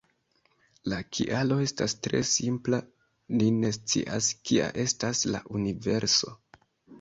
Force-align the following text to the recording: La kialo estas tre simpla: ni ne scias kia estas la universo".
La 0.93 0.97
kialo 1.17 1.57
estas 1.65 1.93
tre 2.07 2.21
simpla: 2.29 2.79
ni 3.35 3.51
ne 3.59 3.71
scias 3.77 4.31
kia 4.51 4.71
estas 4.87 5.23
la 5.37 5.43
universo". 5.61 6.35